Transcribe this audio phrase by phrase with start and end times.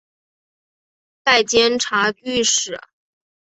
[1.21, 2.81] 拜监察御史。